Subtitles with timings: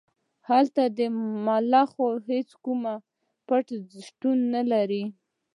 [0.49, 0.99] هلته د
[1.45, 2.81] ملخانو هیڅ کوم
[3.47, 3.77] پټی
[4.07, 5.03] شتون نلري